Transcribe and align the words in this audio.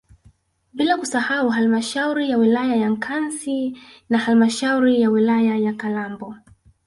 bila 0.73 0.97
kusahau 0.97 1.49
halmashauri 1.49 2.29
ya 2.29 2.37
wilaya 2.37 2.75
ya 2.75 2.89
Nkasi 2.89 3.77
na 4.09 4.17
halmashauri 4.17 5.01
ya 5.01 5.09
wilaya 5.09 5.57
ya 5.57 5.73
Kalambo 5.73 6.35